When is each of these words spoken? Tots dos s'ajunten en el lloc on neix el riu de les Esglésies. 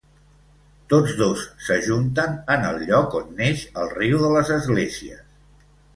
Tots 0.93 1.11
dos 1.19 1.43
s'ajunten 1.67 2.33
en 2.55 2.65
el 2.71 2.81
lloc 2.87 3.19
on 3.23 3.29
neix 3.43 3.67
el 3.83 3.93
riu 3.99 4.19
de 4.23 4.33
les 4.37 4.53
Esglésies. 4.61 5.25